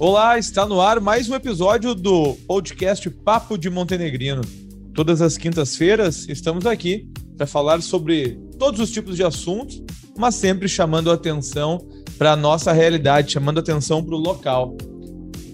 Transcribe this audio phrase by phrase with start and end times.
[0.00, 4.40] Olá, está no ar mais um episódio do podcast Papo de Montenegrino.
[4.94, 7.06] Todas as quintas-feiras estamos aqui
[7.36, 9.82] para falar sobre todos os tipos de assuntos,
[10.16, 14.74] mas sempre chamando atenção para a nossa realidade, chamando atenção para o local.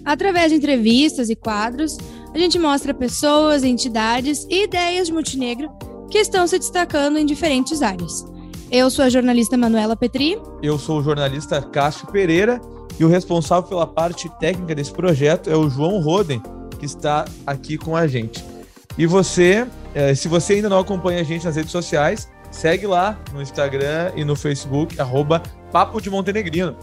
[0.05, 1.97] Através de entrevistas e quadros,
[2.33, 5.67] a gente mostra pessoas, entidades e ideias de Montenegro
[6.09, 8.23] que estão se destacando em diferentes áreas.
[8.71, 10.37] Eu sou a jornalista Manuela Petri.
[10.63, 12.61] Eu sou o jornalista Cássio Pereira
[12.99, 16.41] e o responsável pela parte técnica desse projeto é o João Roden,
[16.79, 18.43] que está aqui com a gente.
[18.97, 23.17] E você, eh, se você ainda não acompanha a gente nas redes sociais, segue lá
[23.33, 26.75] no Instagram e no Facebook, arroba Papo de Montenegrino.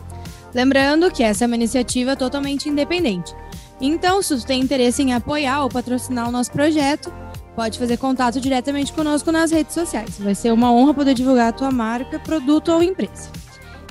[0.55, 3.35] Lembrando que essa é uma iniciativa totalmente independente.
[3.81, 7.13] Então, se você tem interesse em apoiar ou patrocinar o nosso projeto,
[7.57, 10.17] pode fazer contato diretamente conosco nas redes sociais.
[10.19, 13.31] Vai ser uma honra poder divulgar a tua marca, produto ou empresa.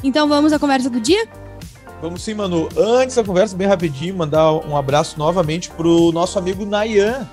[0.01, 1.27] Então, vamos à conversa do dia?
[2.03, 2.67] Vamos sim, Manu.
[2.75, 7.25] Antes da conversa, bem rapidinho, mandar um abraço novamente pro nosso amigo Nayan,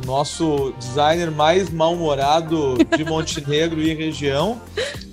[0.00, 4.62] o nosso designer mais mal-humorado de Montenegro e região,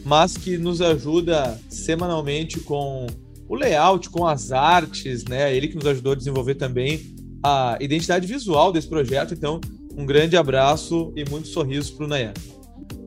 [0.06, 3.08] mas que nos ajuda semanalmente com
[3.50, 5.56] o layout, com as artes, né?
[5.56, 7.02] Ele que nos ajudou a desenvolver também
[7.42, 9.34] a identidade visual desse projeto.
[9.34, 9.60] Então,
[9.98, 12.34] um grande abraço e muitos sorrisos para o Nayan.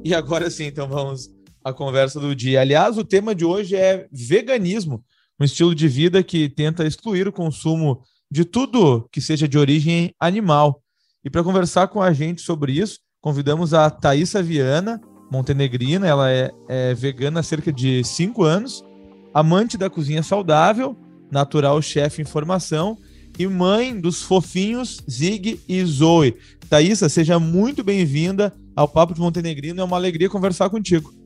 [0.03, 1.31] E agora sim, então vamos
[1.65, 2.61] à conversa do dia.
[2.61, 5.05] Aliás, o tema de hoje é veganismo
[5.41, 10.15] um estilo de vida que tenta excluir o consumo de tudo que seja de origem
[10.21, 10.83] animal.
[11.25, 15.01] E para conversar com a gente sobre isso, convidamos a Thaisa Viana,
[15.33, 18.85] montenegrina, ela é, é vegana há cerca de cinco anos,
[19.33, 20.97] amante da cozinha saudável,
[21.31, 22.99] natural chefe em formação
[23.39, 26.37] e mãe dos fofinhos Zig e Zoe.
[26.69, 31.20] Thaisa, seja muito bem-vinda ao Papo de Montenegrino, é uma alegria conversar contigo.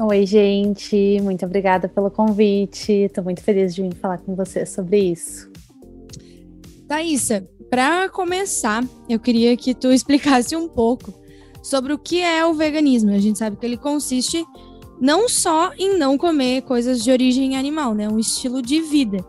[0.00, 2.90] Oi, gente, muito obrigada pelo convite.
[2.92, 5.50] Estou muito feliz de vir falar com você sobre isso.
[6.88, 11.12] Thaisa, para começar, eu queria que tu explicasse um pouco
[11.62, 13.10] sobre o que é o veganismo.
[13.10, 14.42] A gente sabe que ele consiste
[14.98, 18.08] não só em não comer coisas de origem animal, né?
[18.08, 19.22] Um estilo de vida.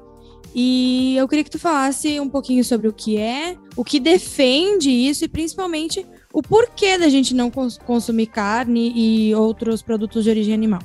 [0.55, 4.89] E eu queria que tu falasse um pouquinho sobre o que é, o que defende
[4.89, 10.31] isso e principalmente o porquê da gente não cons consumir carne e outros produtos de
[10.31, 10.81] origem animal.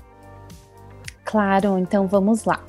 [1.25, 2.63] Claro, então vamos lá.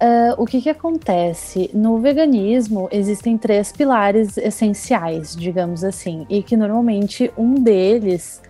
[0.00, 1.70] Uh, o que, que acontece?
[1.72, 8.40] No veganismo existem três pilares essenciais, digamos assim, e que normalmente um deles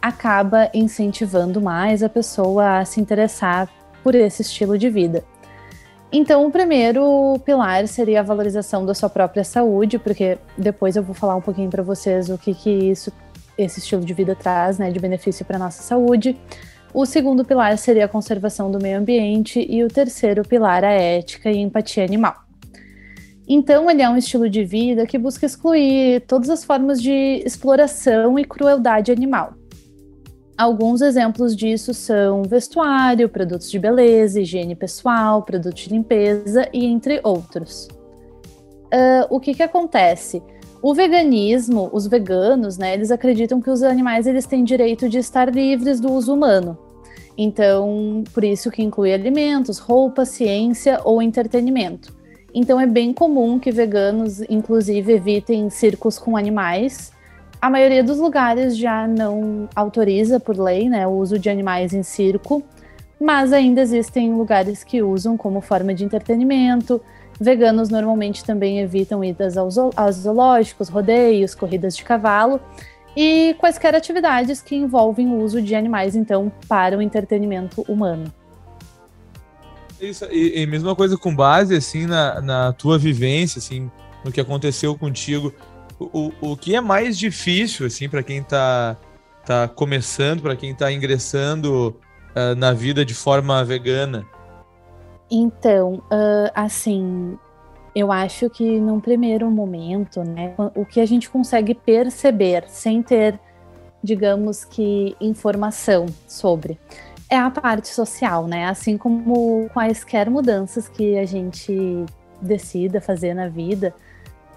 [0.00, 3.68] acaba incentivando mais a pessoa a se interessar
[4.02, 5.24] por esse estilo de vida.
[6.16, 11.12] Então, o primeiro pilar seria a valorização da sua própria saúde, porque depois eu vou
[11.12, 13.12] falar um pouquinho para vocês o que, que isso,
[13.58, 16.38] esse estilo de vida traz, né, de benefício para nossa saúde.
[16.92, 21.50] O segundo pilar seria a conservação do meio ambiente e o terceiro pilar a ética
[21.50, 22.36] e empatia animal.
[23.48, 28.38] Então, ele é um estilo de vida que busca excluir todas as formas de exploração
[28.38, 29.54] e crueldade animal.
[30.56, 37.20] Alguns exemplos disso são vestuário, produtos de beleza, higiene pessoal, produtos de limpeza e entre
[37.24, 37.88] outros.
[38.84, 40.40] Uh, o que, que acontece?
[40.80, 45.52] O veganismo, os veganos, né, eles acreditam que os animais eles têm direito de estar
[45.52, 46.78] livres do uso humano.
[47.36, 52.14] Então, por isso que inclui alimentos, roupa, ciência ou entretenimento.
[52.54, 57.13] Então, é bem comum que veganos, inclusive, evitem circos com animais
[57.64, 62.02] a maioria dos lugares já não autoriza por lei né, o uso de animais em
[62.02, 62.62] circo,
[63.18, 67.00] mas ainda existem lugares que usam como forma de entretenimento.
[67.40, 72.60] Veganos normalmente também evitam idas aos, aos zoológicos, rodeios, corridas de cavalo
[73.16, 78.30] e quaisquer atividades que envolvem o uso de animais, então, para o entretenimento humano.
[79.98, 83.90] Isso, e, e mesma coisa com base, assim, na, na tua vivência, assim,
[84.22, 85.50] no que aconteceu contigo
[86.12, 88.96] o, o que é mais difícil, assim, para quem está
[89.44, 91.96] tá começando, para quem está ingressando
[92.30, 94.26] uh, na vida de forma vegana?
[95.30, 97.38] Então, uh, assim,
[97.94, 103.38] eu acho que num primeiro momento, né, o que a gente consegue perceber sem ter,
[104.02, 106.78] digamos que, informação sobre
[107.28, 108.66] é a parte social, né?
[108.66, 112.04] Assim como quaisquer mudanças que a gente
[112.40, 113.94] decida fazer na vida,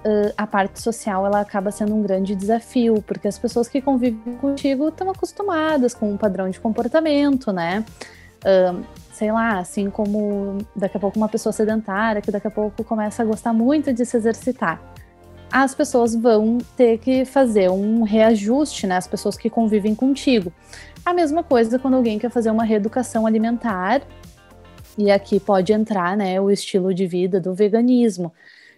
[0.08, 4.38] uh, a parte social ela acaba sendo um grande desafio, porque as pessoas que convivem
[4.38, 7.84] contigo estão acostumadas com um padrão de comportamento, né?
[8.38, 12.84] Uh, sei lá, assim como daqui a pouco uma pessoa sedentária que daqui a pouco
[12.84, 14.80] começa a gostar muito de se exercitar.
[15.52, 18.98] As pessoas vão ter que fazer um reajuste, né?
[18.98, 20.52] As pessoas que convivem contigo.
[21.06, 24.02] A mesma coisa quando alguém quer fazer uma reeducação alimentar
[24.98, 28.34] E aqui pode entrar, né, o estilo de vida do veganismo.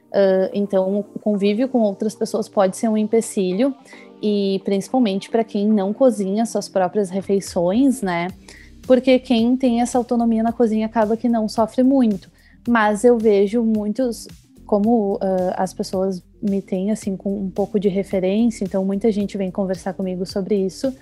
[0.09, 3.73] Uh, então, o convívio com outras pessoas pode ser um empecilho,
[4.21, 8.27] e principalmente para quem não cozinha suas próprias refeições, né?
[8.85, 12.29] Porque quem tem essa autonomia na cozinha acaba que não sofre muito.
[12.67, 14.27] Mas eu vejo muitos,
[14.65, 19.38] como uh, as pessoas me têm assim com um pouco de referência, então muita gente
[19.38, 20.94] vem conversar comigo sobre isso.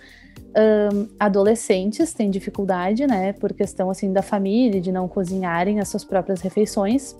[0.55, 6.03] Um, adolescentes têm dificuldade, né, por questão assim da família, de não cozinharem as suas
[6.03, 7.15] próprias refeições,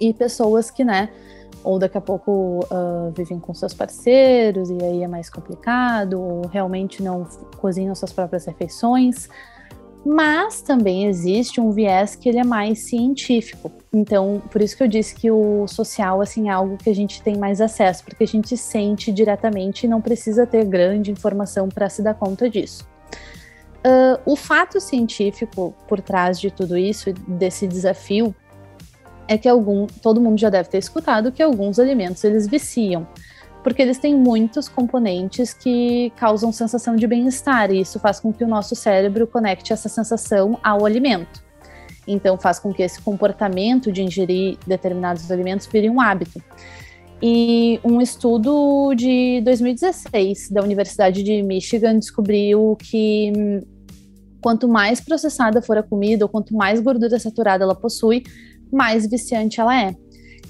[0.00, 1.10] e pessoas que, né,
[1.66, 6.46] ou daqui a pouco uh, vivem com seus parceiros e aí é mais complicado, ou
[6.46, 7.26] realmente não
[7.58, 9.28] cozinham suas próprias refeições.
[10.04, 13.72] Mas também existe um viés que ele é mais científico.
[13.92, 17.20] Então, por isso que eu disse que o social assim é algo que a gente
[17.20, 21.88] tem mais acesso, porque a gente sente diretamente e não precisa ter grande informação para
[21.88, 22.86] se dar conta disso.
[23.78, 28.32] Uh, o fato científico por trás de tudo isso, desse desafio,
[29.28, 33.06] é que algum, todo mundo já deve ter escutado que alguns alimentos eles viciam,
[33.62, 38.44] porque eles têm muitos componentes que causam sensação de bem-estar e isso faz com que
[38.44, 41.44] o nosso cérebro conecte essa sensação ao alimento.
[42.06, 46.40] Então faz com que esse comportamento de ingerir determinados alimentos vire um hábito.
[47.20, 53.62] E um estudo de 2016 da Universidade de Michigan descobriu que hum,
[54.40, 58.22] quanto mais processada for a comida ou quanto mais gordura saturada ela possui,
[58.72, 59.94] mais viciante ela é.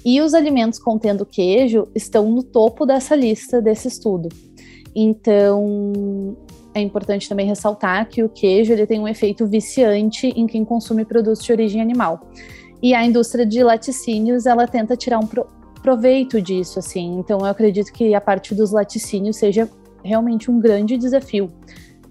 [0.05, 4.29] E os alimentos contendo queijo estão no topo dessa lista desse estudo.
[4.95, 6.35] Então,
[6.73, 11.03] é importante também ressaltar que o queijo ele tem um efeito viciante em quem consome
[11.03, 12.27] produtos de origem animal.
[12.81, 15.27] E a indústria de laticínios, ela tenta tirar um
[15.81, 17.17] proveito disso, assim.
[17.19, 19.69] Então, eu acredito que a parte dos laticínios seja
[20.03, 21.51] realmente um grande desafio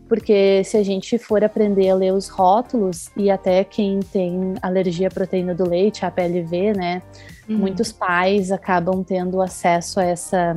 [0.08, 5.08] porque se a gente for aprender a ler os rótulos, e até quem tem alergia
[5.08, 7.02] à proteína do leite, a PLV, né?
[7.48, 7.58] Uhum.
[7.58, 10.54] Muitos pais acabam tendo acesso a, essa,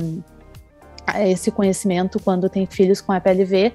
[1.06, 3.72] a esse conhecimento quando tem filhos com a PLV,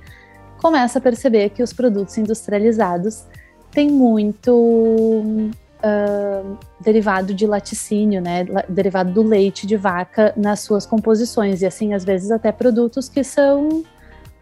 [0.58, 3.26] começa a perceber que os produtos industrializados
[3.72, 8.46] têm muito uh, derivado de laticínio, né?
[8.70, 13.26] Derivado do leite de vaca nas suas composições, e assim, às vezes até produtos que
[13.26, 13.84] são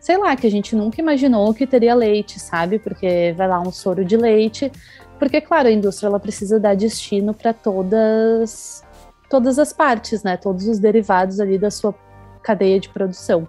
[0.04, 2.78] sei lá, que a gente nunca imaginou que teria leite, sabe?
[2.78, 4.70] Porque vai lá um soro de leite,
[5.18, 8.84] porque claro, a indústria ela precisa dar destino para todas
[9.30, 10.36] todas as partes, né?
[10.36, 11.96] Todos os derivados ali da sua
[12.42, 13.48] cadeia de produção.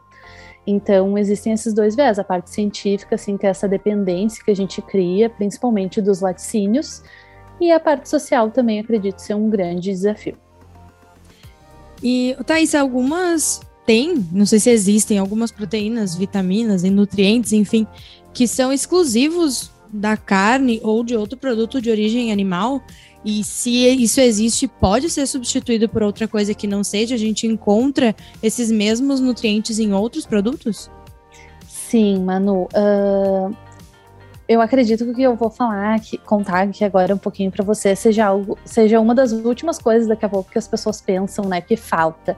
[0.64, 4.56] Então, existem esses dois viés, a parte científica, assim, que é essa dependência que a
[4.56, 7.02] gente cria, principalmente dos laticínios,
[7.60, 10.36] e a parte social também acredito ser um grande desafio.
[12.00, 17.86] E, Thaís, algumas tem, não sei se existem algumas proteínas, vitaminas e nutrientes, enfim,
[18.32, 22.82] que são exclusivos da carne ou de outro produto de origem animal.
[23.24, 27.46] E se isso existe, pode ser substituído por outra coisa que não seja, a gente
[27.46, 30.90] encontra esses mesmos nutrientes em outros produtos?
[31.66, 32.68] Sim, Manu.
[32.74, 33.56] Uh,
[34.46, 37.64] eu acredito que o que eu vou falar, que, contar aqui agora um pouquinho para
[37.64, 41.46] você, seja algo, seja uma das últimas coisas daqui a pouco que as pessoas pensam,
[41.46, 42.36] né, que falta.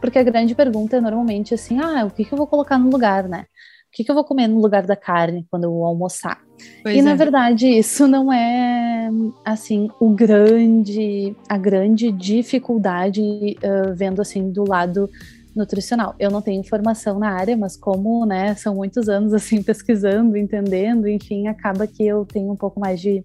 [0.00, 2.90] Porque a grande pergunta é normalmente assim: ah, o que, que eu vou colocar no
[2.90, 3.46] lugar, né?
[3.88, 6.38] O que, que eu vou comer no lugar da carne quando eu almoçar?
[6.82, 7.02] Pois e é.
[7.02, 9.08] na verdade isso não é
[9.44, 15.08] assim o grande a grande dificuldade uh, vendo assim do lado
[15.56, 16.14] nutricional.
[16.18, 21.08] Eu não tenho formação na área, mas como, né, são muitos anos assim pesquisando, entendendo,
[21.08, 23.24] enfim, acaba que eu tenho um pouco mais de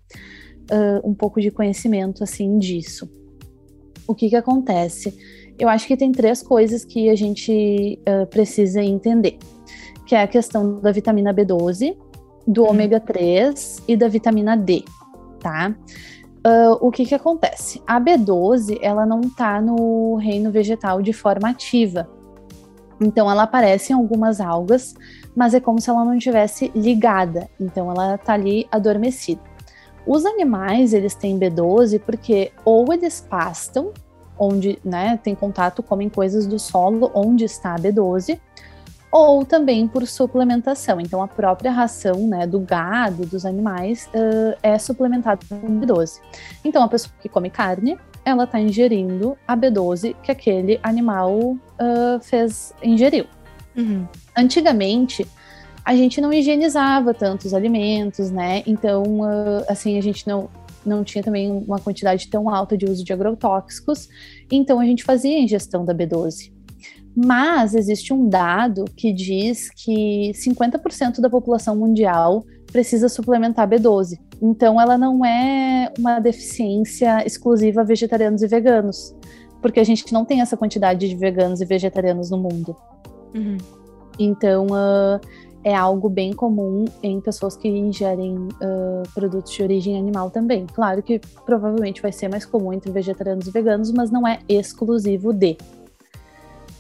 [0.72, 3.10] uh, um pouco de conhecimento assim disso.
[4.08, 5.14] O que que acontece?
[5.62, 9.38] Eu acho que tem três coisas que a gente uh, precisa entender,
[10.08, 11.96] que é a questão da vitamina B12,
[12.48, 12.72] do uhum.
[12.72, 14.84] ômega 3 e da vitamina D,
[15.40, 15.76] tá?
[16.40, 17.80] Uh, o que que acontece?
[17.86, 22.10] A B12, ela não tá no reino vegetal de forma ativa.
[23.00, 24.96] Então, ela aparece em algumas algas,
[25.36, 27.48] mas é como se ela não estivesse ligada.
[27.60, 29.42] Então, ela tá ali adormecida.
[30.08, 33.94] Os animais, eles têm B12 porque ou eles pastam
[34.42, 38.40] onde né, tem contato, comem coisas do solo onde está a B12,
[39.12, 41.00] ou também por suplementação.
[41.00, 46.20] Então, a própria ração né, do gado, dos animais, uh, é suplementada com B12.
[46.66, 52.20] Então, a pessoa que come carne, ela está ingerindo a B12 que aquele animal uh,
[52.22, 53.26] fez ingeriu.
[53.78, 54.08] Uhum.
[54.36, 55.28] Antigamente,
[55.86, 58.64] a gente não higienizava tantos alimentos, né?
[58.66, 60.50] Então, uh, assim, a gente não
[60.86, 64.08] não tinha também uma quantidade tão alta de uso de agrotóxicos,
[64.52, 66.52] então a gente fazia a ingestão da B12.
[67.16, 74.18] Mas existe um dado que diz que 50% da população mundial precisa suplementar B12.
[74.42, 79.14] Então, ela não é uma deficiência exclusiva a vegetarianos e veganos,
[79.62, 82.76] porque a gente não tem essa quantidade de veganos e vegetarianos no mundo.
[83.36, 83.58] Uhum.
[84.18, 85.20] Então, uh,
[85.64, 90.66] é algo bem comum em pessoas que ingerem uh, produtos de origem animal também.
[90.66, 95.32] Claro que provavelmente vai ser mais comum entre vegetarianos e veganos, mas não é exclusivo
[95.32, 95.58] de.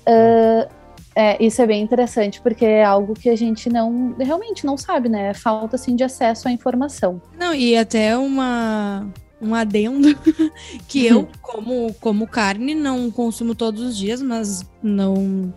[0.08, 0.68] Uh,
[1.16, 5.10] é, isso é bem interessante, porque é algo que a gente não realmente não sabe,
[5.10, 5.34] né?
[5.34, 7.22] Falta assim de acesso à informação.
[7.38, 9.08] Não, e até uma
[9.42, 10.16] um adendo
[10.88, 15.54] que eu como como carne não consumo todos os dias, mas não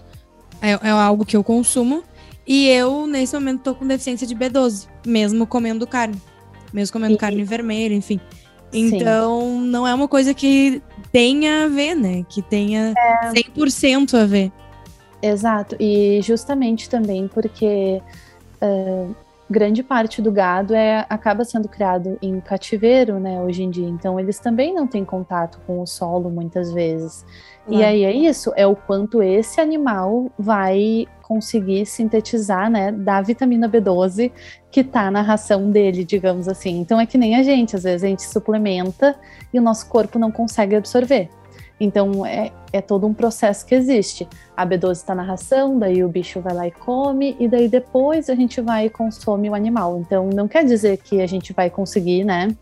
[0.60, 2.02] é, é algo que eu consumo
[2.46, 6.20] e eu nesse momento tô com deficiência de B12, mesmo comendo carne,
[6.72, 7.18] mesmo comendo e...
[7.18, 8.20] carne vermelha, enfim.
[8.72, 9.66] Então, Sim.
[9.68, 10.82] não é uma coisa que
[11.12, 12.24] tenha a ver, né?
[12.28, 13.30] Que tenha é...
[13.32, 14.52] 100% a ver.
[15.22, 18.02] Exato, e justamente também porque
[18.60, 19.14] uh,
[19.48, 23.88] grande parte do gado é, acaba sendo criado em cativeiro, né, hoje em dia.
[23.88, 27.24] Então, eles também não têm contato com o solo muitas vezes.
[27.66, 33.68] E aí é isso, é o quanto esse animal vai conseguir sintetizar, né, da vitamina
[33.68, 34.30] B12
[34.70, 36.78] que tá na ração dele, digamos assim.
[36.80, 39.16] Então é que nem a gente, às vezes a gente suplementa
[39.52, 41.30] e o nosso corpo não consegue absorver.
[41.80, 44.28] Então é, é todo um processo que existe.
[44.56, 48.28] A B12 está na ração, daí o bicho vai lá e come, e daí depois
[48.28, 49.98] a gente vai e consome o animal.
[50.00, 52.54] Então não quer dizer que a gente vai conseguir, né,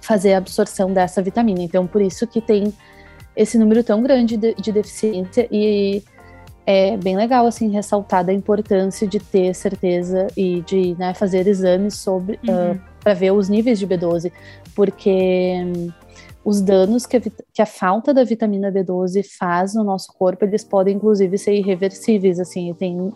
[0.00, 1.60] fazer a absorção dessa vitamina.
[1.60, 2.72] Então por isso que tem
[3.34, 6.02] esse número tão grande de, de deficiência e
[6.70, 11.94] é bem legal assim ressaltar a importância de ter certeza e de né, fazer exames
[11.94, 12.72] sobre uhum.
[12.72, 14.30] uh, para ver os níveis de B12,
[14.74, 15.90] porque hum,
[16.44, 17.20] os danos que a,
[17.54, 22.38] que a, falta da vitamina B12 faz no nosso corpo, eles podem inclusive ser irreversíveis,
[22.38, 23.14] assim, tem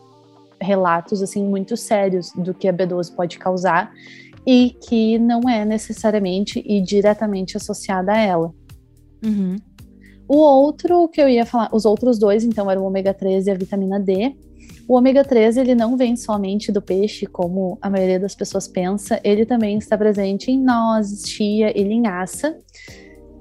[0.58, 3.92] relatos assim muito sérios do que a B12 pode causar
[4.46, 8.50] e que não é necessariamente e diretamente associada a ela.
[9.22, 9.56] Uhum.
[10.32, 13.50] O outro que eu ia falar, os outros dois, então, eram o ômega 3 e
[13.50, 14.34] a vitamina D.
[14.88, 19.20] O ômega 3 ele não vem somente do peixe, como a maioria das pessoas pensa,
[19.22, 22.56] ele também está presente em nozes, chia e linhaça.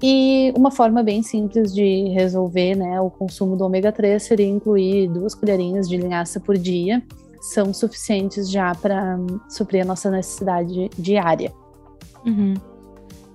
[0.03, 5.07] E uma forma bem simples de resolver né, o consumo do ômega 3 seria incluir
[5.07, 7.01] duas colherinhas de linhaça por dia,
[7.39, 9.17] são suficientes já para
[9.47, 11.53] suprir a nossa necessidade diária.
[12.25, 12.53] Uhum.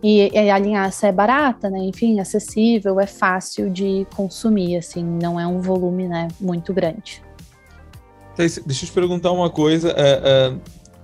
[0.02, 1.78] E, e, a linhaça é barata, né?
[1.78, 7.22] Enfim, acessível, é fácil de consumir, assim, não é um volume, né, muito grande.
[8.36, 9.90] Deixa eu te perguntar uma coisa.
[9.96, 10.54] É, é,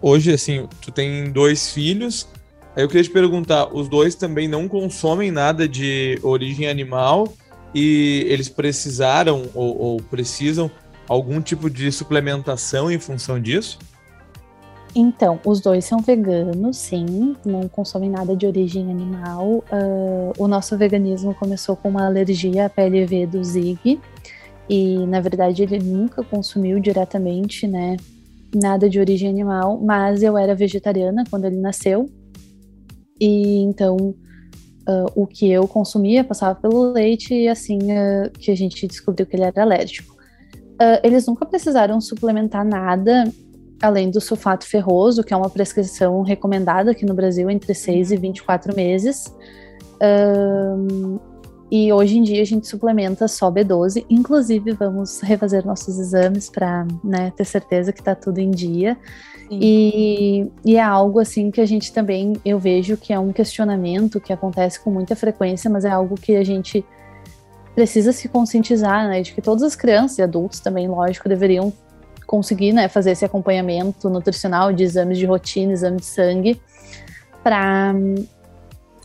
[0.00, 2.28] hoje, assim, tu tem dois filhos
[2.74, 7.32] Aí eu queria te perguntar, os dois também não consomem nada de origem animal
[7.74, 10.70] e eles precisaram ou, ou precisam
[11.06, 13.78] algum tipo de suplementação em função disso?
[14.94, 19.64] Então, os dois são veganos, sim, não consomem nada de origem animal.
[19.72, 23.98] Uh, o nosso veganismo começou com uma alergia à PLV do Zig,
[24.68, 27.96] e na verdade ele nunca consumiu diretamente, né,
[28.54, 32.10] nada de origem animal, mas eu era vegetariana quando ele nasceu,
[33.18, 38.54] e então uh, o que eu consumia passava pelo leite e assim uh, que a
[38.54, 40.12] gente descobriu que ele era alérgico.
[41.04, 43.32] Eles nunca precisaram suplementar nada
[43.82, 48.16] além do sulfato ferroso, que é uma prescrição recomendada aqui no Brasil entre 6 e
[48.16, 49.34] 24 meses.
[51.70, 54.06] e hoje em dia a gente suplementa só B12.
[54.08, 58.96] Inclusive, vamos refazer nossos exames para né, ter certeza que está tudo em dia.
[59.50, 64.18] E, e, é algo assim que a gente também eu vejo que é um questionamento
[64.18, 66.82] que acontece com muita frequência, mas é algo que a gente
[67.74, 71.72] precisa se conscientizar, né, de que todas as crianças e adultos também, lógico, deveriam
[72.32, 76.62] conseguir, né, fazer esse acompanhamento nutricional de exames de rotina, exame de sangue,
[77.44, 77.92] para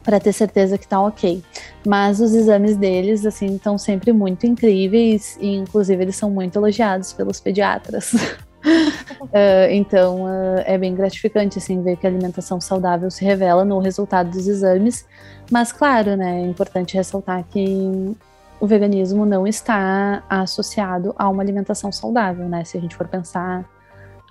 [0.02, 1.44] para ter certeza que tá ok.
[1.86, 7.12] Mas os exames deles, assim, estão sempre muito incríveis e, inclusive, eles são muito elogiados
[7.12, 8.14] pelos pediatras.
[8.14, 13.80] uh, então uh, é bem gratificante assim ver que a alimentação saudável se revela no
[13.80, 15.06] resultado dos exames.
[15.52, 18.16] Mas claro, né, é importante ressaltar que
[18.60, 22.64] o veganismo não está associado a uma alimentação saudável, né?
[22.64, 23.70] Se a gente for pensar,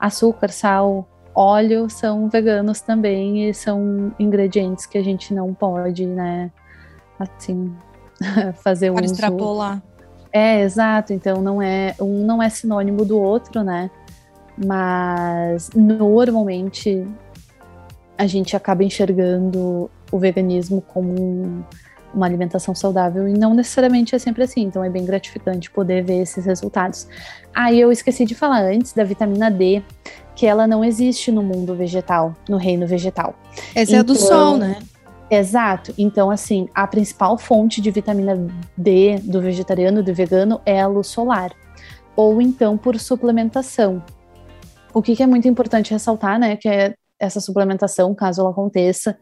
[0.00, 6.50] açúcar, sal, óleo são veganos também e são ingredientes que a gente não pode, né?
[7.18, 7.74] Assim,
[8.62, 9.14] fazer Para uso.
[9.14, 9.82] extrapolar.
[10.32, 11.12] É, exato.
[11.12, 13.90] Então não é um não é sinônimo do outro, né?
[14.56, 17.06] mas normalmente
[18.16, 21.64] a gente acaba enxergando o veganismo como um,
[22.16, 26.22] uma alimentação saudável e não necessariamente é sempre assim, então é bem gratificante poder ver
[26.22, 27.06] esses resultados.
[27.54, 29.82] Aí ah, eu esqueci de falar antes da vitamina D,
[30.34, 33.34] que ela não existe no mundo vegetal, no reino vegetal.
[33.74, 34.78] Essa então, é a do sol, né?
[35.30, 35.92] Exato.
[35.98, 38.46] Então, assim, a principal fonte de vitamina
[38.76, 41.52] D do vegetariano do vegano é a luz solar.
[42.14, 44.02] Ou então por suplementação.
[44.94, 46.56] O que, que é muito importante ressaltar, né?
[46.56, 49.16] Que é essa suplementação, caso ela aconteça,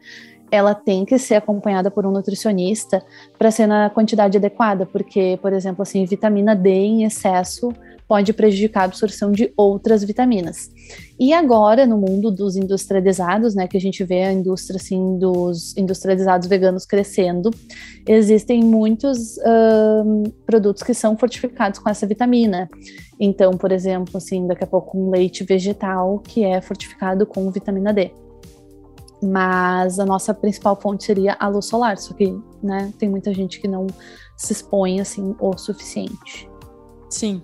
[0.51, 3.03] ela tem que ser acompanhada por um nutricionista
[3.37, 7.73] para ser na quantidade adequada, porque, por exemplo, assim, vitamina D em excesso
[8.07, 10.69] pode prejudicar a absorção de outras vitaminas.
[11.19, 15.75] E agora, no mundo dos industrializados, né, que a gente vê a indústria assim, dos
[15.75, 17.49] industrializados veganos crescendo,
[18.05, 19.39] existem muitos
[20.45, 22.69] produtos que são fortificados com essa vitamina.
[23.19, 27.91] Então, por exemplo, assim, daqui a pouco um leite vegetal que é fortificado com vitamina
[27.91, 28.11] D.
[29.25, 33.59] Mas a nossa principal fonte seria a luz solar, só que, né, tem muita gente
[33.59, 33.87] que não
[34.37, 36.49] se expõe assim o suficiente.
[37.09, 37.41] Sim,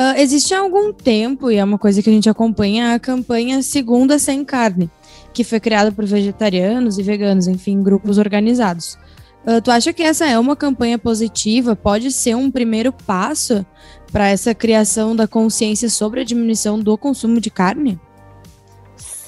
[0.00, 3.62] Uh, existe há algum tempo, e é uma coisa que a gente acompanha, a campanha
[3.62, 4.90] Segunda Sem Carne,
[5.32, 8.96] que foi criada por vegetarianos e veganos, enfim, grupos organizados.
[9.44, 11.74] Uh, tu acha que essa é uma campanha positiva?
[11.74, 13.66] Pode ser um primeiro passo
[14.12, 18.00] para essa criação da consciência sobre a diminuição do consumo de carne?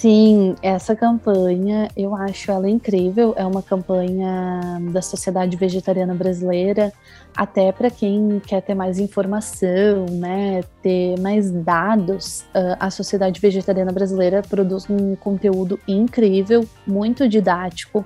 [0.02, 3.34] Sim, essa campanha eu acho ela incrível.
[3.36, 6.92] É uma campanha da Sociedade Vegetariana Brasileira,
[7.36, 12.44] até para quem quer ter mais informação, né, ter mais dados.
[12.80, 18.04] a Sociedade Vegetariana Brasileira produz um conteúdo incrível, muito didático.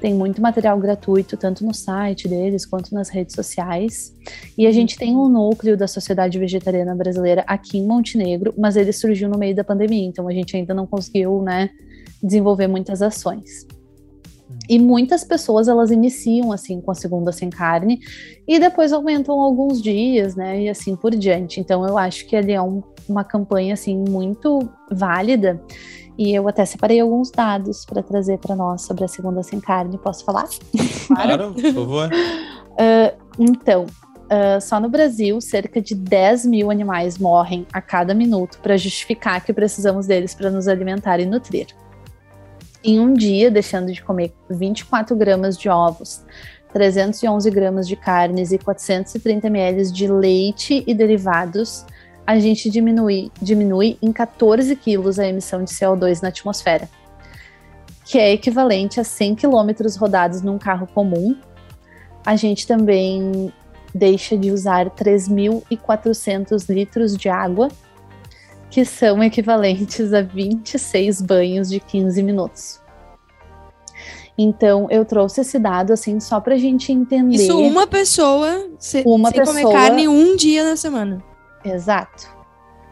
[0.00, 4.14] Tem muito material gratuito, tanto no site deles quanto nas redes sociais.
[4.56, 8.92] E a gente tem um núcleo da Sociedade Vegetariana Brasileira aqui em Montenegro, mas ele
[8.92, 11.70] surgiu no meio da pandemia, então a gente ainda não conseguiu, né,
[12.22, 13.66] desenvolver muitas ações.
[14.68, 18.00] E muitas pessoas elas iniciam assim com a segunda sem carne
[18.46, 20.62] e depois aumentam alguns dias, né?
[20.62, 21.60] E assim por diante.
[21.60, 25.60] Então eu acho que ali é um, uma campanha assim muito válida
[26.18, 29.96] e eu até separei alguns dados para trazer para nós sobre a segunda sem carne.
[29.96, 30.48] Posso falar?
[31.06, 32.10] Claro, por favor.
[32.10, 38.58] uh, então, uh, só no Brasil, cerca de 10 mil animais morrem a cada minuto
[38.60, 41.68] para justificar que precisamos deles para nos alimentar e nutrir.
[42.82, 46.24] Em um dia, deixando de comer 24 gramas de ovos,
[46.72, 51.84] 311 gramas de carnes e 430 ml de leite e derivados,
[52.28, 56.86] a gente diminui, diminui em 14 quilos a emissão de CO2 na atmosfera,
[58.04, 61.34] que é equivalente a 100 quilômetros rodados num carro comum.
[62.26, 63.50] A gente também
[63.94, 67.68] deixa de usar 3.400 litros de água,
[68.70, 72.78] que são equivalentes a 26 banhos de 15 minutos.
[74.36, 77.36] Então, eu trouxe esse dado, assim, só pra gente entender.
[77.36, 79.62] Isso uma pessoa se, uma sem pessoa...
[79.62, 81.24] comer carne um dia na semana.
[81.64, 82.36] Exato.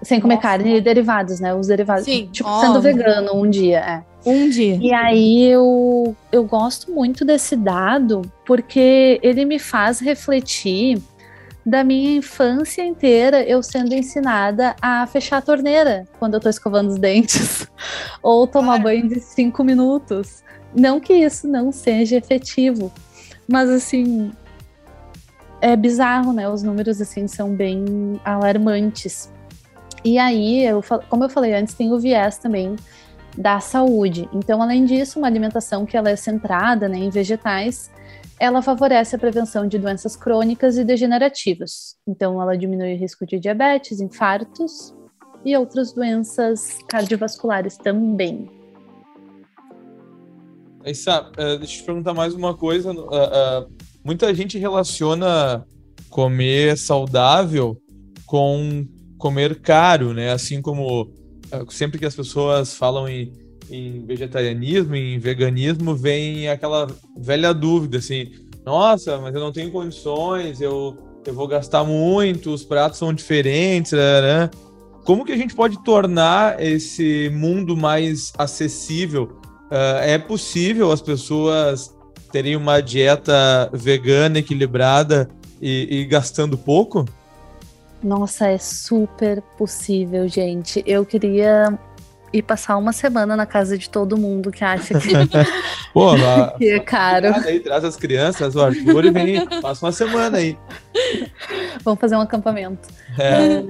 [0.03, 0.49] Sem comer Nossa.
[0.49, 1.55] carne e derivados, né?
[1.55, 2.05] Os derivados.
[2.05, 4.05] Sim, tipo, sendo vegano um dia, é.
[4.29, 4.77] Um dia.
[4.81, 11.01] E aí eu, eu gosto muito desse dado porque ele me faz refletir
[11.65, 16.91] da minha infância inteira eu sendo ensinada a fechar a torneira quando eu tô escovando
[16.91, 17.67] os dentes.
[18.23, 20.45] Ou tomar banho de cinco minutos.
[20.75, 22.93] Não que isso não seja efetivo,
[23.49, 24.31] mas assim,
[25.67, 26.49] é bizarro, né?
[26.49, 29.33] Os números assim são bem alarmantes.
[30.05, 32.77] E aí, eu, como eu falei antes, tem o viés também
[33.37, 34.29] da saúde.
[34.33, 37.91] Então, além disso, uma alimentação que ela é centrada né, em vegetais,
[38.39, 41.97] ela favorece a prevenção de doenças crônicas e degenerativas.
[42.07, 44.95] Então, ela diminui o risco de diabetes, infartos
[45.45, 48.49] e outras doenças cardiovasculares também.
[50.85, 52.93] Essa, uh, deixa eu te perguntar mais uma coisa.
[52.93, 55.67] Uh, uh, muita gente relaciona
[56.09, 57.77] comer saudável
[58.25, 58.87] com
[59.19, 60.31] comer caro, né?
[60.31, 61.11] Assim como
[61.71, 63.33] sempre que as pessoas falam em,
[63.69, 66.87] em vegetarianismo, em veganismo, vem aquela
[67.19, 68.31] velha dúvida assim:
[68.65, 73.91] nossa, mas eu não tenho condições, eu, eu vou gastar muito, os pratos são diferentes,
[73.91, 74.49] né?
[75.05, 79.41] Como que a gente pode tornar esse mundo mais acessível?
[79.67, 81.96] Uh, é possível as pessoas
[82.31, 85.29] terem uma dieta vegana equilibrada
[85.61, 87.07] e, e gastando pouco?
[88.03, 90.83] Nossa, é super possível, gente.
[90.87, 91.79] Eu queria
[92.33, 95.09] e passar uma semana na casa de todo mundo que acha que,
[95.93, 97.29] Pô, lá, que é caro.
[97.45, 100.59] aí, traz as crianças, o Arthur e vem, passa uma semana aí.
[101.85, 102.89] Vamos fazer um acampamento.
[103.19, 103.63] É,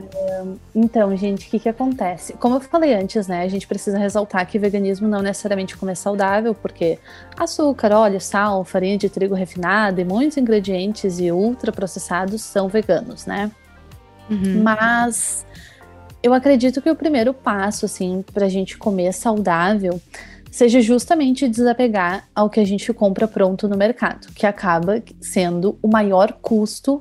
[0.75, 2.33] Então, gente, o que, que acontece?
[2.35, 3.43] Como eu falei antes, né?
[3.43, 6.99] A gente precisa ressaltar que veganismo não necessariamente comer saudável, porque
[7.37, 13.51] açúcar, óleo, sal, farinha de trigo refinada e muitos ingredientes e ultraprocessados são veganos, né?
[14.31, 14.63] Uhum.
[14.63, 15.47] Mas
[16.27, 20.01] eu acredito que o primeiro passo, assim, pra gente comer saudável
[20.51, 25.89] seja justamente desapegar ao que a gente compra pronto no mercado, que acaba sendo o
[25.89, 26.99] maior custo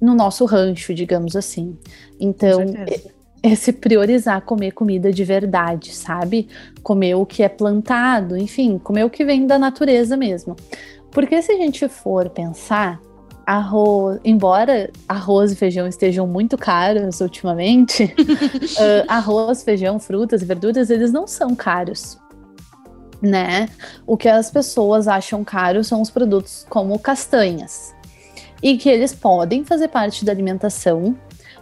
[0.00, 1.76] no nosso rancho, digamos assim.
[2.20, 3.10] Então, certeza.
[3.42, 6.48] esse priorizar comer comida de verdade, sabe?
[6.82, 10.54] Comer o que é plantado, enfim, comer o que vem da natureza mesmo.
[11.10, 13.00] Porque se a gente for pensar,
[13.48, 18.14] arroz, embora arroz e feijão estejam muito caros ultimamente,
[19.08, 22.18] ah, arroz, feijão, frutas e verduras, eles não são caros.
[23.22, 23.70] Né?
[24.06, 27.94] O que as pessoas acham caro são os produtos como castanhas.
[28.62, 31.16] E que eles podem fazer parte da alimentação,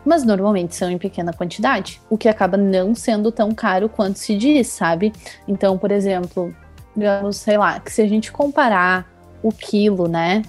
[0.04, 4.36] mas normalmente são em pequena quantidade, o que acaba não sendo tão caro quanto se
[4.36, 5.12] diz, sabe?
[5.46, 6.52] Então, por exemplo,
[6.96, 9.06] digamos, sei lá, que se a gente comparar
[9.40, 10.42] o quilo, né,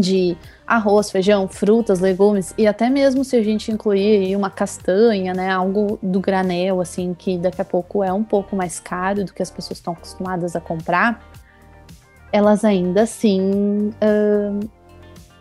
[0.00, 5.50] de arroz, feijão, frutas, legumes e até mesmo se a gente incluir uma castanha, né,
[5.50, 9.42] algo do granel assim que daqui a pouco é um pouco mais caro do que
[9.42, 11.22] as pessoas estão acostumadas a comprar,
[12.32, 14.60] elas ainda assim, ahn,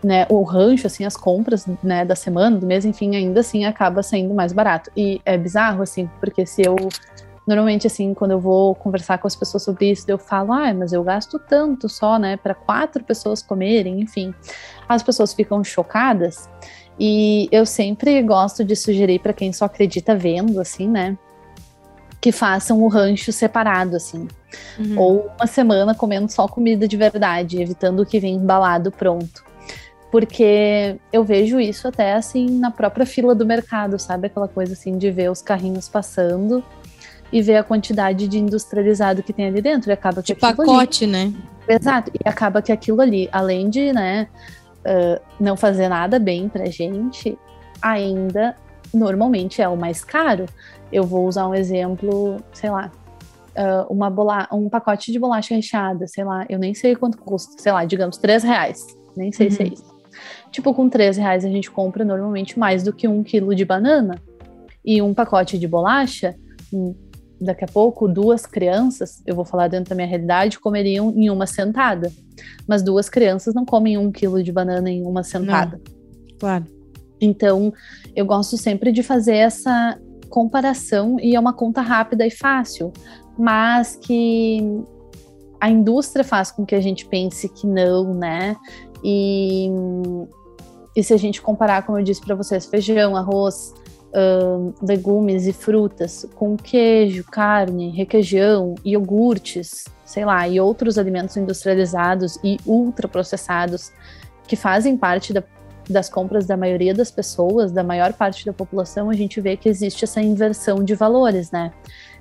[0.03, 4.03] né, o rancho assim, as compras, né, da semana, do mês, enfim, ainda assim acaba
[4.03, 4.91] saindo mais barato.
[4.95, 6.75] E é bizarro assim, porque se eu
[7.47, 10.93] Normalmente, assim, quando eu vou conversar com as pessoas sobre isso, eu falo, ah, mas
[10.93, 14.33] eu gasto tanto só, né, para quatro pessoas comerem, enfim.
[14.89, 16.49] As pessoas ficam chocadas
[16.99, 21.15] e eu sempre gosto de sugerir para quem só acredita vendo, assim, né,
[22.19, 24.27] que façam o rancho separado, assim,
[24.79, 24.97] Uhum.
[24.97, 29.43] ou uma semana comendo só comida de verdade, evitando o que vem embalado pronto.
[30.11, 34.27] Porque eu vejo isso até assim na própria fila do mercado, sabe?
[34.27, 36.63] Aquela coisa assim de ver os carrinhos passando
[37.31, 39.89] e ver a quantidade de industrializado que tem ali dentro.
[39.89, 41.33] E acaba que De aquilo ali- pacote, né?
[41.67, 42.11] Exato.
[42.13, 44.27] E acaba que aquilo ali, além de, né,
[44.85, 47.37] ah, não fazer nada bem pra gente,
[47.81, 48.55] ainda
[48.93, 50.45] normalmente é o mais caro.
[50.91, 52.91] Eu vou usar um exemplo, sei lá,
[53.55, 57.61] ah, uma bola um pacote de bolacha recheada, sei lá, eu nem sei quanto custa,
[57.61, 58.85] sei lá, digamos, três reais.
[59.17, 59.73] Nem sei se é Uhum.
[59.73, 59.95] isso.
[60.51, 64.21] Tipo, com três reais a gente compra normalmente mais do que um quilo de banana.
[64.85, 66.35] E um pacote de bolacha,
[66.71, 66.93] hum,
[67.45, 71.47] daqui a pouco, duas crianças, eu vou falar dentro da minha realidade, comeriam em uma
[71.47, 72.11] sentada.
[72.67, 75.79] Mas duas crianças não comem um quilo de banana em uma sentada.
[76.39, 76.65] Claro.
[77.21, 77.73] Então,
[78.15, 79.97] eu gosto sempre de fazer essa
[80.29, 82.91] comparação e é uma conta rápida e fácil,
[83.37, 84.59] mas que
[85.61, 88.55] a indústria faz com que a gente pense que não, né?
[89.03, 89.69] E,
[90.95, 93.73] e se a gente comparar, como eu disse para vocês, feijão, arroz,
[94.81, 102.57] legumes e frutas com queijo, carne, requeijão, iogurtes, sei lá, e outros alimentos industrializados e
[102.65, 103.91] ultraprocessados
[104.47, 105.43] que fazem parte da
[105.89, 109.69] das compras da maioria das pessoas, da maior parte da população, a gente vê que
[109.69, 111.71] existe essa inversão de valores, né?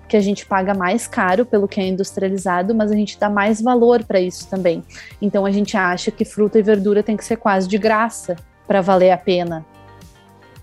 [0.09, 3.61] Que a gente paga mais caro pelo que é industrializado, mas a gente dá mais
[3.61, 4.83] valor para isso também.
[5.21, 8.81] Então a gente acha que fruta e verdura tem que ser quase de graça para
[8.81, 9.65] valer a pena.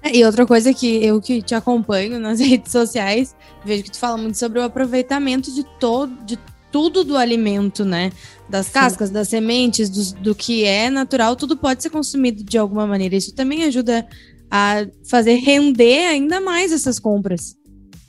[0.03, 4.17] E outra coisa que eu que te acompanho nas redes sociais, vejo que tu fala
[4.17, 6.39] muito sobre o aproveitamento de todo, de
[6.71, 8.11] tudo do alimento, né?
[8.49, 8.73] Das Sim.
[8.73, 13.15] cascas, das sementes, do, do que é natural, tudo pode ser consumido de alguma maneira.
[13.15, 14.07] Isso também ajuda
[14.49, 17.55] a fazer render ainda mais essas compras.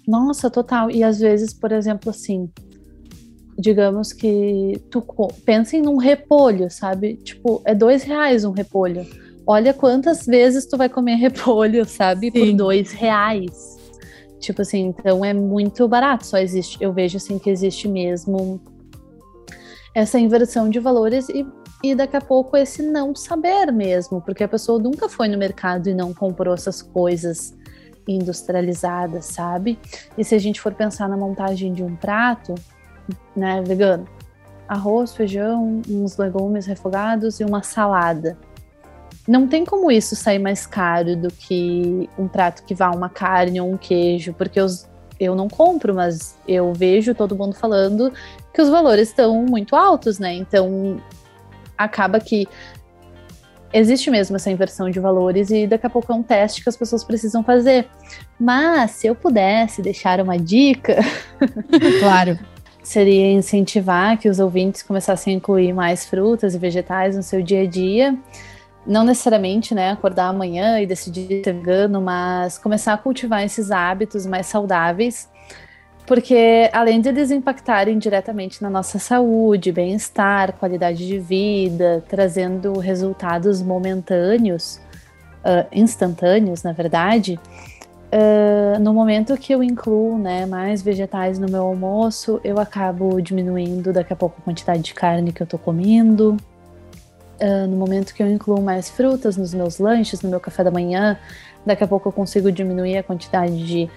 [0.06, 0.90] Nossa, total.
[0.90, 2.50] E às vezes, por exemplo, assim,
[3.58, 5.04] digamos que tu
[5.44, 7.14] pensa em um repolho, sabe?
[7.16, 9.06] Tipo, é dois reais um repolho.
[9.46, 12.30] Olha quantas vezes tu vai comer repolho, sabe?
[12.30, 12.56] Por Sim.
[12.56, 13.78] dois reais.
[14.40, 16.26] Tipo assim, então é muito barato.
[16.26, 18.60] Só existe, eu vejo assim que existe mesmo
[19.94, 21.46] essa inversão de valores e,
[21.82, 25.88] e daqui a pouco esse não saber mesmo, porque a pessoa nunca foi no mercado
[25.88, 27.54] e não comprou essas coisas
[28.08, 29.78] industrializadas, sabe?
[30.16, 32.54] E se a gente for pensar na montagem de um prato,
[33.36, 34.06] né, vegano,
[34.66, 38.36] arroz, feijão, uns legumes refogados e uma salada.
[39.26, 43.60] Não tem como isso sair mais caro do que um prato que vá uma carne
[43.60, 48.12] ou um queijo, porque os, eu não compro, mas eu vejo todo mundo falando
[48.52, 50.34] que os valores estão muito altos, né?
[50.34, 51.00] Então
[51.78, 52.48] acaba que
[53.72, 56.76] existe mesmo essa inversão de valores e daqui a pouco é um teste que as
[56.76, 57.88] pessoas precisam fazer.
[58.38, 60.98] Mas se eu pudesse deixar uma dica,
[62.00, 62.38] claro,
[62.82, 67.62] seria incentivar que os ouvintes começassem a incluir mais frutas e vegetais no seu dia
[67.62, 68.18] a dia.
[68.86, 74.26] Não necessariamente, né, acordar amanhã e decidir ser vegano, mas começar a cultivar esses hábitos
[74.26, 75.28] mais saudáveis
[76.06, 83.62] porque além de eles impactarem diretamente na nossa saúde, bem-estar, qualidade de vida, trazendo resultados
[83.62, 84.80] momentâneos,
[85.44, 87.38] uh, instantâneos, na verdade,
[88.12, 93.92] uh, no momento que eu incluo né, mais vegetais no meu almoço, eu acabo diminuindo
[93.92, 96.36] daqui a pouco a quantidade de carne que eu estou comendo.
[97.42, 100.70] Uh, no momento que eu incluo mais frutas nos meus lanches, no meu café da
[100.70, 101.18] manhã,
[101.66, 103.90] daqui a pouco eu consigo diminuir a quantidade de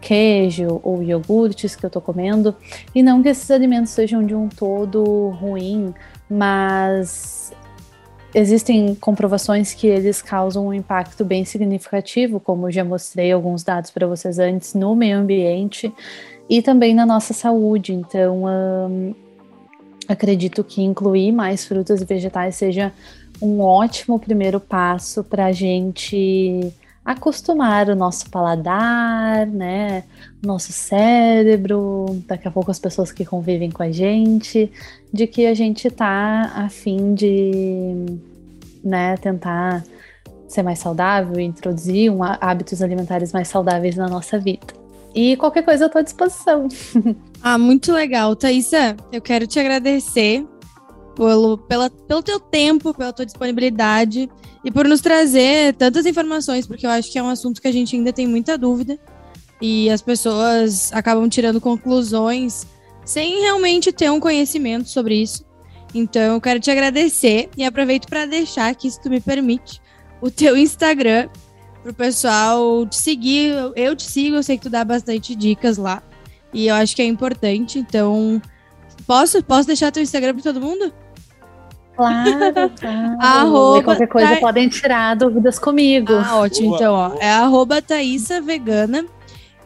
[0.00, 2.54] queijo ou iogurtes que eu tô comendo.
[2.94, 5.94] E não que esses alimentos sejam de um todo ruim,
[6.28, 7.52] mas
[8.34, 14.06] existem comprovações que eles causam um impacto bem significativo, como já mostrei alguns dados para
[14.06, 15.92] vocês antes, no meio ambiente
[16.48, 17.92] e também na nossa saúde.
[17.92, 18.42] Então,
[20.12, 22.92] acredito que incluir mais frutas e vegetais seja
[23.40, 26.72] um ótimo primeiro passo para a gente
[27.04, 30.04] acostumar o nosso paladar, né,
[30.42, 34.70] nosso cérebro, daqui a pouco as pessoas que convivem com a gente,
[35.12, 38.18] de que a gente tá a fim de,
[38.84, 39.82] né, tentar
[40.46, 44.74] ser mais saudável, introduzir um, hábitos alimentares mais saudáveis na nossa vida.
[45.14, 46.68] E qualquer coisa eu tô à disposição.
[47.42, 48.36] ah, muito legal.
[48.36, 50.46] Thaisa, eu quero te agradecer
[51.16, 54.28] pelo, pela, pelo teu tempo, pela tua disponibilidade
[54.62, 57.72] e por nos trazer tantas informações, porque eu acho que é um assunto que a
[57.72, 58.98] gente ainda tem muita dúvida
[59.60, 62.66] e as pessoas acabam tirando conclusões
[63.04, 65.44] sem realmente ter um conhecimento sobre isso.
[65.94, 69.80] Então, eu quero te agradecer e aproveito para deixar aqui, se tu me permite,
[70.20, 71.28] o teu Instagram
[71.82, 73.54] para o pessoal te seguir.
[73.74, 76.02] Eu te sigo, eu sei que tu dá bastante dicas lá
[76.52, 77.78] e eu acho que é importante.
[77.78, 78.40] Então,
[79.06, 80.92] posso, posso deixar teu Instagram para todo mundo?
[81.96, 83.16] Claro, claro.
[83.20, 84.40] arroba, qualquer coisa Tha...
[84.40, 86.12] podem tirar dúvidas comigo.
[86.14, 86.68] Ah, ótimo.
[86.68, 87.22] Boa, então, ó, boa.
[87.22, 89.04] é arroba Thaísa Vegana.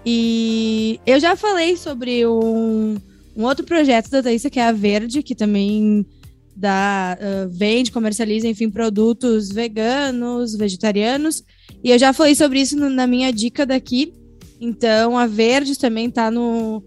[0.04, 2.96] E eu já falei sobre um,
[3.36, 6.04] um outro projeto da Thaísa, que é a Verde, que também
[6.54, 11.42] dá, uh, vende, comercializa, enfim, produtos veganos, vegetarianos.
[11.82, 14.12] E eu já falei sobre isso no, na minha dica daqui.
[14.64, 16.82] Então, a Verde também tá no,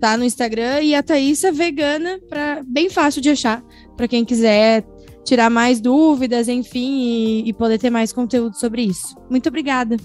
[0.00, 0.80] tá no Instagram.
[0.80, 3.62] E a Thaísa Vegana, pra, bem fácil de achar
[3.96, 4.82] para quem quiser
[5.22, 9.14] tirar mais dúvidas, enfim, e, e poder ter mais conteúdo sobre isso.
[9.28, 9.96] Muito obrigada.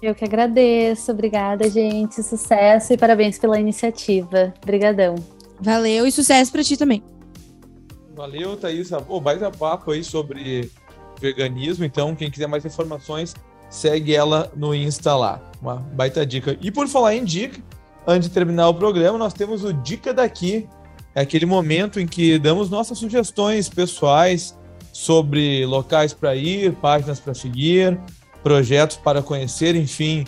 [0.00, 2.22] Eu que agradeço, obrigada, gente.
[2.22, 4.54] Sucesso e parabéns pela iniciativa.
[4.62, 5.14] Obrigadão.
[5.60, 7.02] Valeu e sucesso para ti também.
[8.14, 8.88] Valeu, Thaís.
[9.06, 10.70] Pô, baita papo aí sobre
[11.20, 11.84] veganismo.
[11.84, 13.34] Então, quem quiser mais informações,
[13.68, 15.45] segue ela no Insta lá.
[15.66, 16.56] Uma baita dica.
[16.62, 17.60] E por falar em dica,
[18.06, 20.68] antes de terminar o programa, nós temos o Dica Daqui,
[21.12, 24.56] é aquele momento em que damos nossas sugestões pessoais
[24.92, 27.98] sobre locais para ir, páginas para seguir,
[28.44, 30.24] projetos para conhecer, enfim,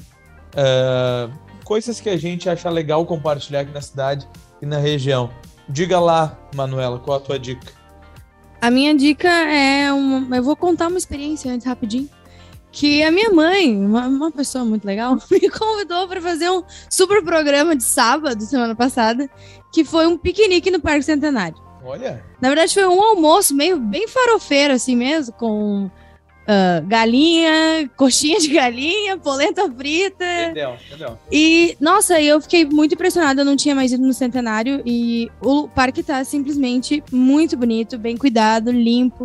[0.55, 1.33] uh,
[1.64, 4.27] coisas que a gente acha legal compartilhar aqui na cidade
[4.61, 5.31] e na região.
[5.68, 7.72] Diga lá, Manuela, qual a tua dica?
[8.61, 10.37] A minha dica é uma.
[10.37, 12.11] Eu vou contar uma experiência antes rapidinho
[12.70, 17.22] que a minha mãe, uma, uma pessoa muito legal, me convidou para fazer um super
[17.22, 19.28] programa de sábado, semana passada,
[19.72, 21.57] que foi um piquenique no Parque Centenário.
[21.85, 22.22] Olha.
[22.40, 25.90] Na verdade, foi um almoço meio bem farofeiro, assim mesmo, com
[26.48, 30.24] uh, galinha, coxinha de galinha, polenta frita.
[30.24, 31.18] Entendeu, entendeu.
[31.31, 34.83] E, nossa, eu fiquei muito impressionada, eu não tinha mais ido no Centenário.
[34.85, 39.24] E o parque tá simplesmente muito bonito, bem cuidado, limpo.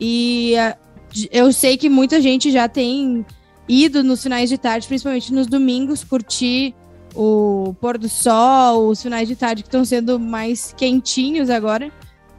[0.00, 0.89] E uh,
[1.30, 3.24] eu sei que muita gente já tem
[3.68, 6.74] ido nos finais de tarde, principalmente nos domingos, curtir
[7.14, 11.90] o pôr do sol, os finais de tarde que estão sendo mais quentinhos agora.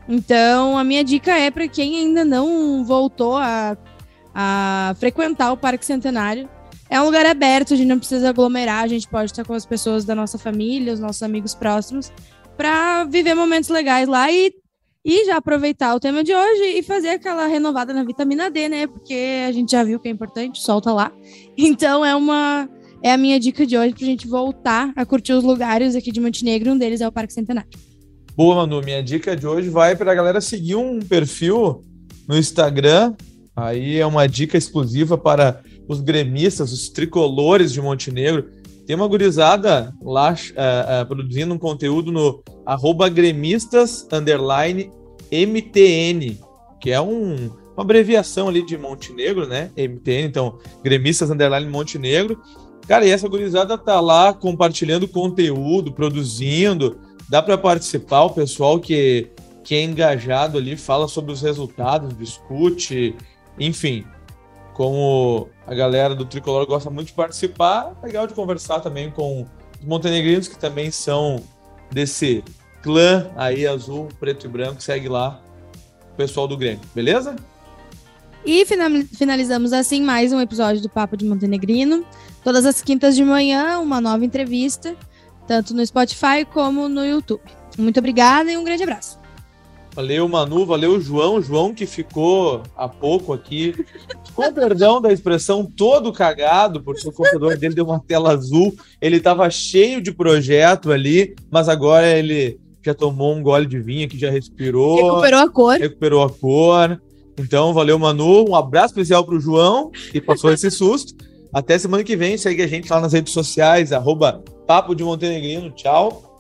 [0.08, 3.78] Então, a minha dica é para quem ainda não voltou a,
[4.34, 6.50] a frequentar o Parque Centenário.
[6.90, 9.66] É um lugar aberto, a gente não precisa aglomerar, a gente pode estar com as
[9.66, 12.12] pessoas da nossa família, os nossos amigos próximos,
[12.58, 14.54] para viver momentos legais lá e
[15.04, 18.88] e já aproveitar o tema de hoje e fazer aquela renovada na vitamina D, né?
[18.88, 21.12] Porque a gente já viu que é importante, solta lá.
[21.58, 22.70] Então é uma
[23.04, 26.22] é a minha dica de hoje pra gente voltar a curtir os lugares aqui de
[26.22, 27.70] Montenegro, um deles é o Parque Centenário.
[28.36, 31.84] Boa, Manu, minha dica de hoje vai para a galera seguir um perfil
[32.28, 33.14] no Instagram.
[33.56, 38.50] Aí é uma dica exclusiva para os gremistas, os tricolores de Montenegro
[38.86, 44.92] tem uma gurizada lá uh, uh, produzindo um conteúdo no arroba gremistas underline
[45.32, 46.38] MTN,
[46.80, 49.72] que é um, uma abreviação ali de Montenegro, né?
[49.78, 52.42] MTN, então, Gremistas Underline Montenegro.
[52.88, 59.30] Cara, e essa gurizada tá lá compartilhando conteúdo, produzindo, dá para participar, o pessoal que,
[59.64, 63.16] que é engajado ali fala sobre os resultados, discute,
[63.58, 64.04] enfim.
[64.74, 69.46] Como a galera do Tricolor gosta muito de participar, é legal de conversar também com
[69.80, 71.44] os montenegrinos que também são
[71.92, 72.44] desse
[72.82, 75.42] clã aí azul, preto e branco, segue lá
[76.14, 77.36] o pessoal do Grêmio, beleza?
[78.44, 82.04] E finalizamos assim mais um episódio do Papo de Montenegrino.
[82.44, 84.96] Todas as quintas de manhã, uma nova entrevista,
[85.48, 87.44] tanto no Spotify como no YouTube.
[87.78, 89.21] Muito obrigada e um grande abraço.
[89.94, 91.42] Valeu, Manu, valeu, João.
[91.42, 93.76] João que ficou há pouco aqui,
[94.34, 98.74] com perdão da expressão, todo cagado, porque o computador dele deu uma tela azul.
[99.02, 104.08] Ele estava cheio de projeto ali, mas agora ele já tomou um gole de vinho
[104.08, 104.96] que já respirou.
[104.96, 105.78] Recuperou a cor.
[105.78, 107.02] Recuperou a cor.
[107.38, 108.50] Então, valeu, Manu.
[108.50, 111.14] Um abraço especial para o João, que passou esse susto.
[111.54, 112.38] Até semana que vem.
[112.38, 115.70] Segue a gente lá nas redes sociais, arroba Papo de Montenegrino.
[115.72, 116.31] Tchau.